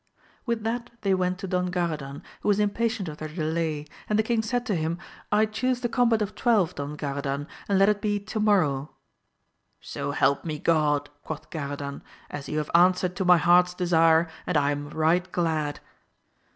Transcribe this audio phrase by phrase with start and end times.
[0.47, 3.17] With that they went to Don Garadan, who was AMADIS OF GAUL, 247 impatient of
[3.19, 4.97] their delay, and the king said to him,
[5.31, 8.95] I chuse the combat of twelve Don Graradan, and let it be to morrow.
[9.79, 12.01] So help me God, quoth Garadan,
[12.31, 15.79] as you have answered to my heart's desire, and I am right glad.